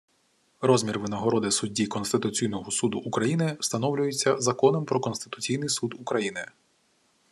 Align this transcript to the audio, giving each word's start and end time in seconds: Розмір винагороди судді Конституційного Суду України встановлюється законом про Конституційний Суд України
Розмір 0.61 0.99
винагороди 0.99 1.51
судді 1.51 1.85
Конституційного 1.87 2.71
Суду 2.71 2.99
України 2.99 3.57
встановлюється 3.59 4.37
законом 4.37 4.85
про 4.85 4.99
Конституційний 4.99 5.69
Суд 5.69 5.93
України 5.99 6.45